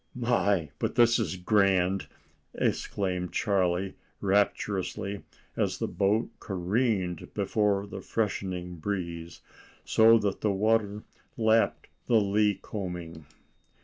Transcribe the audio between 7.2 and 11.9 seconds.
before the freshening breeze, so that the water lapped